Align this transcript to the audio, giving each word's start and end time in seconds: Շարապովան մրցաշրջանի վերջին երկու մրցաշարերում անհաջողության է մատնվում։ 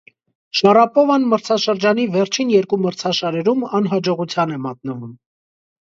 Շարապովան 0.59 1.27
մրցաշրջանի 1.33 2.07
վերջին 2.15 2.53
երկու 2.55 2.81
մրցաշարերում 2.87 3.67
անհաջողության 3.81 4.57
է 4.57 4.63
մատնվում։ 4.65 5.13